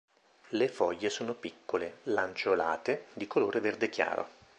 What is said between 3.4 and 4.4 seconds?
verde chiaro.